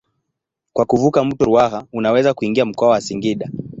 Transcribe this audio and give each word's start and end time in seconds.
Kwa 0.73 0.85
kuvuka 0.85 1.23
mto 1.23 1.45
Ruaha 1.45 1.85
unaweza 1.93 2.33
kuingia 2.33 2.65
mkoa 2.65 2.89
wa 2.89 3.01
Singida. 3.01 3.49